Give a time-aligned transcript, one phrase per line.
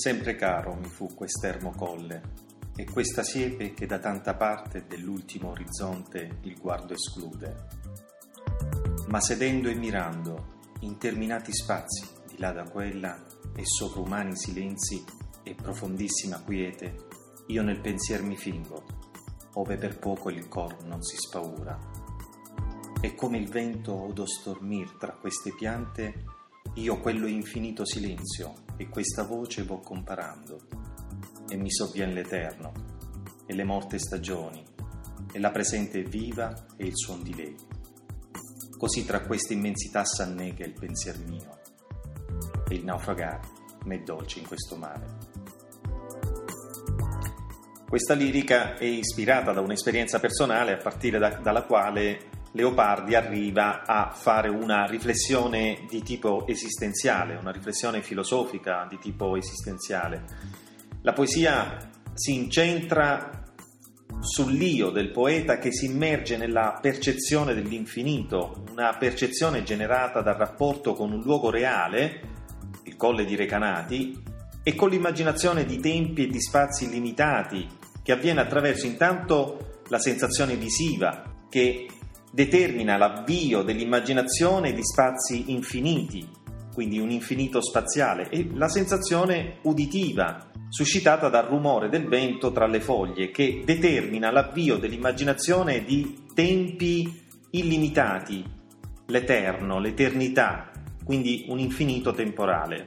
[0.00, 2.22] Sempre caro mi fu quest'ermo colle
[2.76, 7.66] e questa siepe che da tanta parte dell'ultimo orizzonte il guardo esclude.
[9.08, 13.26] Ma sedendo e mirando interminati spazi di là da quella
[13.56, 15.02] e sovrumani silenzi
[15.42, 16.94] e profondissima quiete,
[17.48, 18.84] io nel pensier mi fingo,
[19.54, 21.76] ove per poco il cor non si spaura.
[23.00, 26.24] E come il vento odo stormir tra queste piante,
[26.74, 30.60] io quello infinito silenzio e questa voce vo comparando,
[31.48, 32.72] e mi sovvien l'eterno,
[33.44, 34.64] e le morte stagioni,
[35.32, 37.56] e la presente viva e il suon di lei.
[38.78, 41.58] Così tra queste immensità s'annega il pensier mio,
[42.68, 43.40] e il naufragare
[43.84, 45.16] m'è dolce in questo mare.
[47.88, 54.10] Questa lirica è ispirata da un'esperienza personale a partire da, dalla quale Leopardi arriva a
[54.10, 60.24] fare una riflessione di tipo esistenziale, una riflessione filosofica di tipo esistenziale.
[61.02, 63.44] La poesia si incentra
[64.20, 71.12] sull'io del poeta che si immerge nella percezione dell'infinito, una percezione generata dal rapporto con
[71.12, 72.20] un luogo reale,
[72.84, 74.22] il colle di Recanati,
[74.62, 77.66] e con l'immaginazione di tempi e di spazi limitati,
[78.02, 81.86] che avviene attraverso intanto la sensazione visiva, che
[82.32, 86.26] determina l'avvio dell'immaginazione di spazi infiniti,
[86.72, 92.80] quindi un infinito spaziale, e la sensazione uditiva, suscitata dal rumore del vento tra le
[92.80, 98.44] foglie, che determina l'avvio dell'immaginazione di tempi illimitati,
[99.06, 100.70] l'eterno, l'eternità,
[101.04, 102.86] quindi un infinito temporale.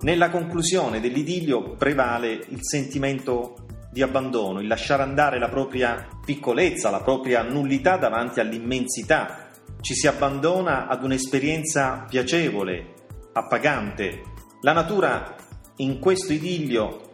[0.00, 3.63] Nella conclusione dell'idillio prevale il sentimento
[3.94, 9.50] di abbandono, il lasciare andare la propria piccolezza, la propria nullità davanti all'immensità.
[9.80, 12.94] Ci si abbandona ad un'esperienza piacevole,
[13.34, 14.22] appagante.
[14.62, 15.36] La natura
[15.76, 17.12] in questo idillio,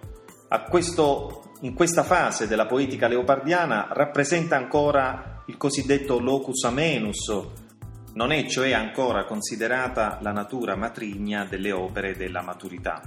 [0.71, 7.31] questo, in questa fase della poetica leopardiana, rappresenta ancora il cosiddetto locus amenus,
[8.15, 13.03] non è cioè ancora considerata la natura matrigna delle opere della maturità.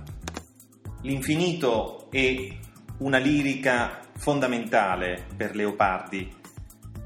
[1.02, 6.32] L'infinito è una lirica fondamentale per Leopardi.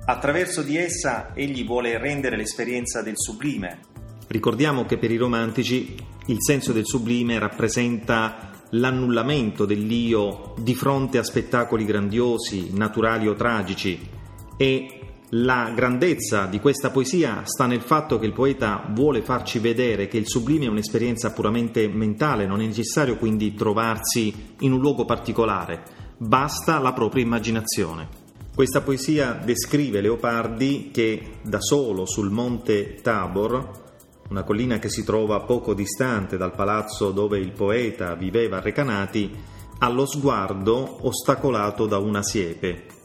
[0.06, 3.80] Attraverso di essa egli vuole rendere l'esperienza del sublime.
[4.28, 5.96] Ricordiamo che per i romantici
[6.28, 14.10] il senso del sublime rappresenta l'annullamento dell'io di fronte a spettacoli grandiosi, naturali o tragici
[14.58, 14.98] e
[15.32, 20.18] la grandezza di questa poesia sta nel fatto che il poeta vuole farci vedere che
[20.18, 25.84] il sublime è un'esperienza puramente mentale, non è necessario quindi trovarsi in un luogo particolare,
[26.18, 28.08] basta la propria immaginazione.
[28.56, 33.86] Questa poesia descrive Leopardi che da solo sul monte Tabor,
[34.30, 39.32] una collina che si trova poco distante dal palazzo dove il poeta viveva a Recanati,
[39.80, 42.97] ha lo sguardo ostacolato da una siepe,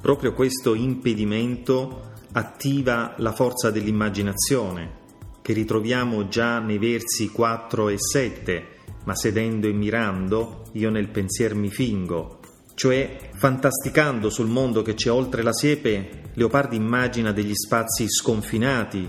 [0.00, 5.02] Proprio questo impedimento attiva la forza dell'immaginazione,
[5.40, 8.66] che ritroviamo già nei versi 4 e 7,
[9.04, 12.40] ma sedendo e mirando, io nel pensier mi fingo.
[12.74, 19.08] Cioè, fantasticando sul mondo che c'è oltre la siepe, Leopardi immagina degli spazi sconfinati,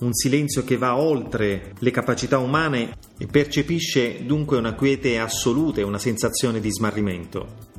[0.00, 5.84] un silenzio che va oltre le capacità umane e percepisce dunque una quiete assoluta e
[5.84, 7.70] una sensazione di smarrimento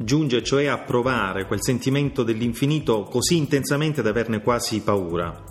[0.00, 5.42] giunge cioè a provare quel sentimento dell'infinito così intensamente da averne quasi paura.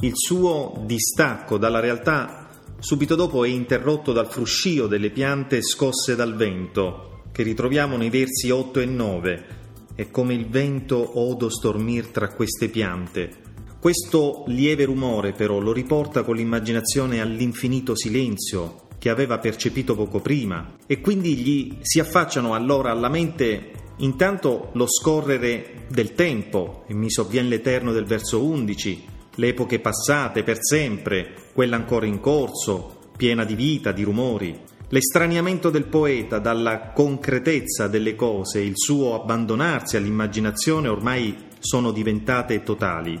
[0.00, 2.46] Il suo distacco dalla realtà
[2.78, 8.50] subito dopo è interrotto dal fruscio delle piante scosse dal vento, che ritroviamo nei versi
[8.50, 9.46] 8 e 9,
[9.94, 13.46] e come il vento odo stormir tra queste piante.
[13.80, 20.74] Questo lieve rumore però lo riporta con l'immaginazione all'infinito silenzio, che aveva percepito poco prima
[20.86, 27.10] e quindi gli si affacciano allora alla mente intanto lo scorrere del tempo, e mi
[27.10, 29.04] sovvien l'eterno del verso 11,
[29.36, 34.56] le epoche passate per sempre, quella ancora in corso, piena di vita, di rumori,
[34.88, 43.20] l'estraniamento del poeta dalla concretezza delle cose, il suo abbandonarsi all'immaginazione ormai sono diventate totali.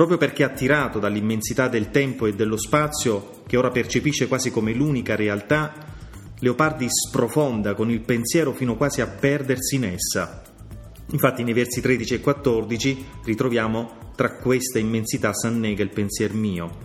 [0.00, 5.14] Proprio perché attirato dall'immensità del tempo e dello spazio, che ora percepisce quasi come l'unica
[5.14, 5.74] realtà,
[6.38, 10.40] Leopardi sprofonda con il pensiero fino quasi a perdersi in essa.
[11.10, 16.78] Infatti nei versi 13 e 14 ritroviamo tra questa immensità s'annega il pensier mio.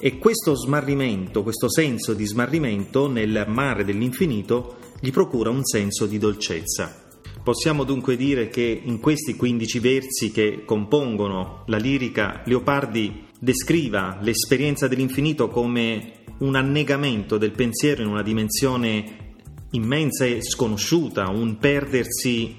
[0.00, 6.18] E questo smarrimento, questo senso di smarrimento nel mare dell'infinito gli procura un senso di
[6.18, 7.01] dolcezza.
[7.42, 14.86] Possiamo dunque dire che in questi 15 versi che compongono la lirica, Leopardi descriva l'esperienza
[14.86, 19.34] dell'infinito come un annegamento del pensiero in una dimensione
[19.72, 22.54] immensa e sconosciuta, un perdersi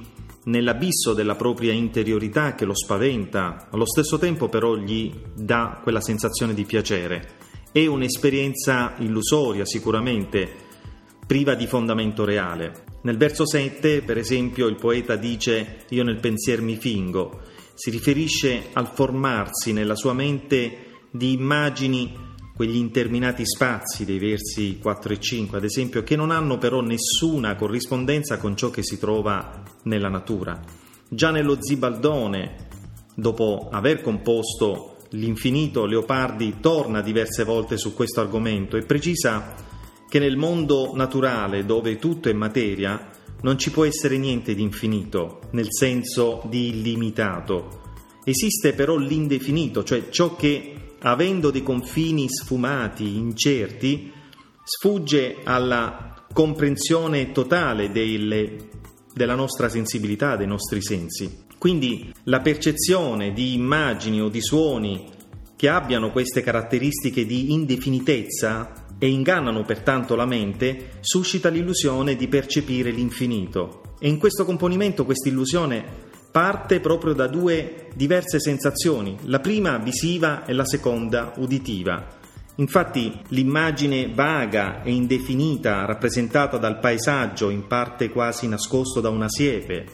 [0.46, 6.54] nell'abisso della propria interiorità che lo spaventa, allo stesso tempo però gli dà quella sensazione
[6.54, 7.36] di piacere.
[7.72, 10.63] È un'esperienza illusoria sicuramente,
[11.34, 12.84] priva di fondamento reale.
[13.02, 17.42] Nel verso 7, per esempio, il poeta dice io nel pensier mi fingo,
[17.74, 22.16] si riferisce al formarsi nella sua mente di immagini
[22.56, 27.56] quegli interminati spazi dei versi 4 e 5, ad esempio, che non hanno però nessuna
[27.56, 30.62] corrispondenza con ciò che si trova nella natura.
[31.10, 32.68] Già nello Zibaldone,
[33.16, 39.72] dopo aver composto l'infinito, Leopardi torna diverse volte su questo argomento e precisa
[40.14, 43.10] che nel mondo naturale, dove tutto è materia,
[43.42, 47.82] non ci può essere niente di infinito, nel senso di illimitato.
[48.24, 54.12] Esiste però l'indefinito, cioè ciò che avendo dei confini sfumati, incerti,
[54.64, 58.70] sfugge alla comprensione totale delle,
[59.16, 61.46] della nostra sensibilità, dei nostri sensi.
[61.58, 65.10] Quindi la percezione di immagini o di suoni
[65.56, 72.92] che abbiano queste caratteristiche di indefinitezza e ingannano pertanto la mente, suscita l'illusione di percepire
[72.92, 73.96] l'infinito.
[74.00, 80.46] E in questo componimento questa illusione parte proprio da due diverse sensazioni, la prima visiva
[80.46, 82.22] e la seconda uditiva.
[82.56, 89.86] Infatti l'immagine vaga e indefinita rappresentata dal paesaggio, in parte quasi nascosto da una siepe,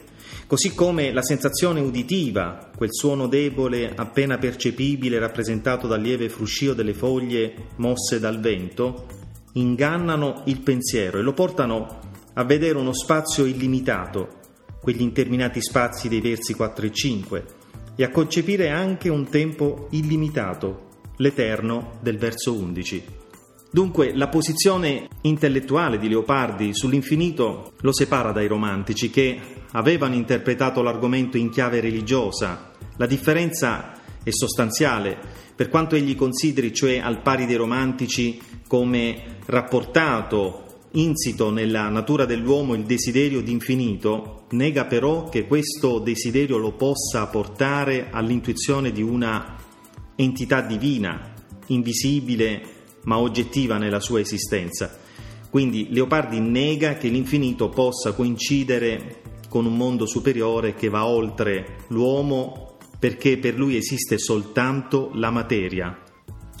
[0.50, 6.92] così come la sensazione uditiva, quel suono debole appena percepibile rappresentato dal lieve fruscio delle
[6.92, 9.06] foglie mosse dal vento,
[9.52, 12.00] ingannano il pensiero e lo portano
[12.34, 14.40] a vedere uno spazio illimitato,
[14.80, 17.44] quegli interminati spazi dei versi 4 e 5,
[17.94, 20.88] e a concepire anche un tempo illimitato,
[21.18, 23.04] l'eterno del verso 11.
[23.70, 31.36] Dunque la posizione intellettuale di Leopardi sull'infinito lo separa dai romantici che avevano interpretato l'argomento
[31.36, 32.72] in chiave religiosa.
[32.96, 35.18] La differenza è sostanziale,
[35.54, 42.74] per quanto egli consideri, cioè al pari dei romantici, come rapportato insito nella natura dell'uomo
[42.74, 49.56] il desiderio di infinito, nega però che questo desiderio lo possa portare all'intuizione di una
[50.16, 51.34] entità divina,
[51.66, 54.98] invisibile ma oggettiva nella sua esistenza.
[55.48, 59.20] Quindi Leopardi nega che l'infinito possa coincidere
[59.50, 65.98] con un mondo superiore che va oltre l'uomo perché per lui esiste soltanto la materia.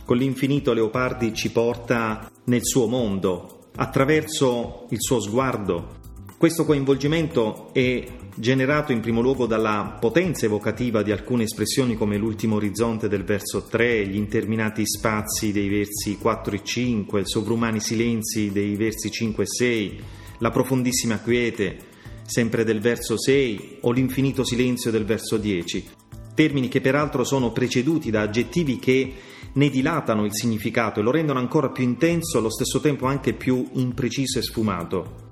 [0.04, 5.98] Con l'infinito Leopardi ci porta nel suo mondo, attraverso il suo sguardo.
[6.36, 8.04] Questo coinvolgimento è
[8.34, 13.66] generato in primo luogo dalla potenza evocativa di alcune espressioni come l'ultimo orizzonte del verso
[13.66, 19.44] 3, gli interminati spazi dei versi 4 e 5, i sovrumani silenzi dei versi 5
[19.44, 20.00] e 6,
[20.38, 21.89] la profondissima quiete,
[22.30, 25.88] sempre del verso 6, o l'infinito silenzio del verso 10.
[26.34, 29.12] Termini che peraltro sono preceduti da aggettivi che
[29.52, 33.68] ne dilatano il significato e lo rendono ancora più intenso, allo stesso tempo anche più
[33.72, 35.28] impreciso e sfumato.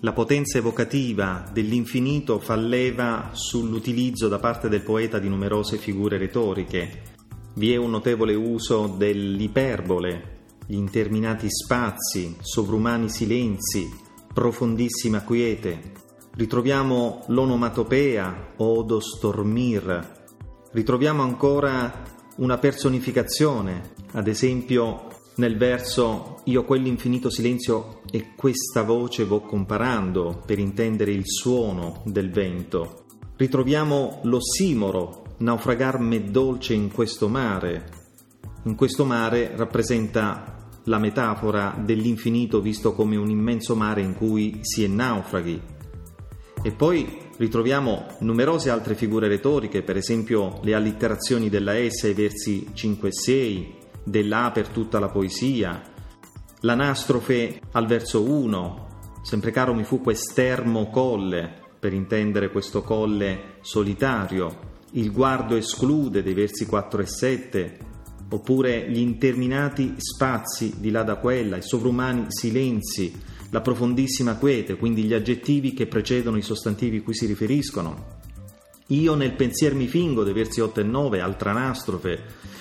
[0.00, 7.02] La potenza evocativa dell'infinito fa leva sull'utilizzo da parte del poeta di numerose figure retoriche.
[7.54, 13.88] Vi è un notevole uso dell'iperbole, gli interminati spazi, sovrumani silenzi,
[14.34, 16.01] profondissima quiete.
[16.34, 20.22] Ritroviamo l'onomatopea, odos dormir.
[20.70, 22.04] Ritroviamo ancora
[22.36, 30.58] una personificazione, ad esempio nel verso Io quell'infinito silenzio e questa voce vo comparando per
[30.58, 33.04] intendere il suono del vento.
[33.36, 37.90] Ritroviamo l'ossimoro, naufragar me dolce in questo mare.
[38.62, 44.82] In questo mare rappresenta la metafora dell'infinito visto come un immenso mare in cui si
[44.82, 45.80] è naufraghi.
[46.64, 52.68] E poi ritroviamo numerose altre figure retoriche, per esempio le allitterazioni della S ai versi
[52.72, 55.82] 5 e 6, dell'A per tutta la poesia,
[56.60, 58.86] l'anastrofe al verso 1,
[59.22, 66.34] sempre caro mi fu quest'ermo colle, per intendere questo colle solitario, il guardo esclude dei
[66.34, 67.78] versi 4 e 7,
[68.30, 75.02] oppure gli interminati spazi di là da quella, i sovrumani silenzi, la profondissima quiete, quindi
[75.02, 78.20] gli aggettivi che precedono i sostantivi cui si riferiscono.
[78.88, 82.18] Io nel pensier mi fingo dei versi 8 e 9, altra anastrofe,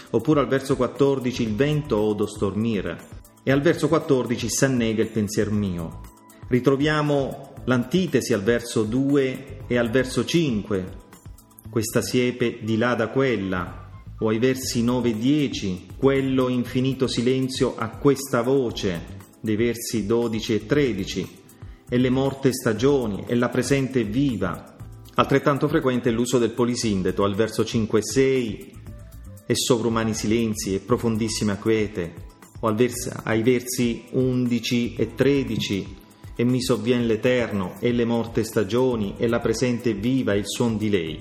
[0.09, 3.07] oppure al verso 14 il vento odo stormire,
[3.41, 6.01] e al verso 14 s'annega il pensier mio.
[6.49, 10.85] Ritroviamo l'antitesi al verso 2 e al verso 5,
[11.69, 17.77] questa siepe di là da quella, o ai versi 9 e 10, quello infinito silenzio
[17.77, 21.29] a questa voce dei versi 12 e 13,
[21.89, 24.75] e le morte stagioni e la presente viva.
[25.15, 28.73] Altrettanto frequente è l'uso del polisindeto al verso 5 e 6,
[29.45, 32.13] e sovrumani silenzi e profondissime acquete,
[32.61, 35.97] o verso, ai versi 11 e 13,
[36.35, 40.89] e mi sovvien l'Eterno, e le morte stagioni, e la presente viva il suon di
[40.89, 41.19] lei.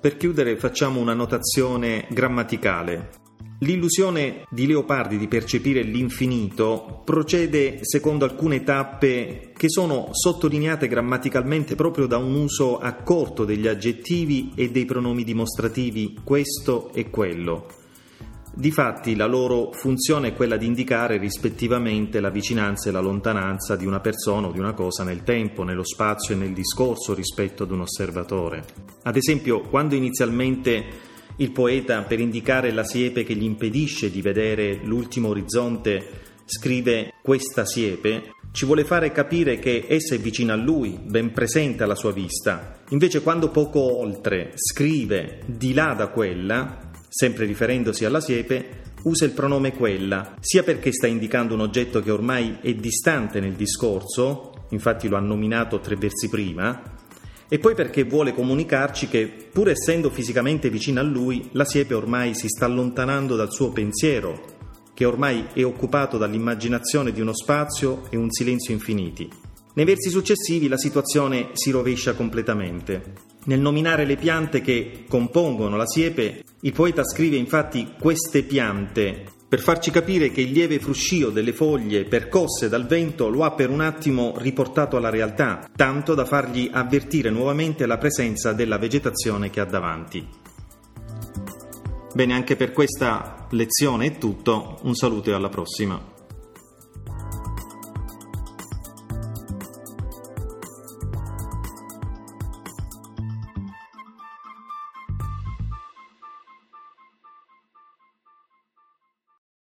[0.00, 3.25] Per chiudere facciamo una notazione grammaticale.
[3.60, 12.06] L'illusione di Leopardi di percepire l'infinito procede secondo alcune tappe che sono sottolineate grammaticalmente proprio
[12.06, 17.66] da un uso accorto degli aggettivi e dei pronomi dimostrativi questo e quello.
[18.54, 23.86] Difatti la loro funzione è quella di indicare rispettivamente la vicinanza e la lontananza di
[23.86, 27.70] una persona o di una cosa nel tempo, nello spazio e nel discorso rispetto ad
[27.70, 28.64] un osservatore.
[29.02, 34.80] Ad esempio, quando inizialmente il poeta, per indicare la siepe che gli impedisce di vedere
[34.82, 40.98] l'ultimo orizzonte, scrive questa siepe, ci vuole fare capire che essa è vicina a lui,
[41.02, 42.80] ben presente alla sua vista.
[42.90, 49.32] Invece quando poco oltre scrive di là da quella, sempre riferendosi alla siepe, usa il
[49.32, 55.08] pronome quella, sia perché sta indicando un oggetto che ormai è distante nel discorso, infatti
[55.08, 56.95] lo ha nominato tre versi prima,
[57.48, 62.34] e poi perché vuole comunicarci che, pur essendo fisicamente vicina a lui, la siepe ormai
[62.34, 64.54] si sta allontanando dal suo pensiero,
[64.94, 69.28] che ormai è occupato dall'immaginazione di uno spazio e un silenzio infiniti.
[69.74, 73.12] Nei versi successivi la situazione si rovescia completamente.
[73.44, 79.60] Nel nominare le piante che compongono la siepe, il poeta scrive infatti queste piante per
[79.60, 83.80] farci capire che il lieve fruscio delle foglie percosse dal vento lo ha per un
[83.80, 89.64] attimo riportato alla realtà, tanto da fargli avvertire nuovamente la presenza della vegetazione che ha
[89.64, 90.26] davanti.
[92.12, 96.14] Bene, anche per questa lezione è tutto, un saluto e alla prossima.